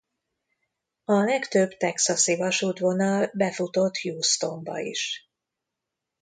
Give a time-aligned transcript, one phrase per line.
[1.05, 5.29] A legtöbb texasi vasútvonal befutott Houstonba is.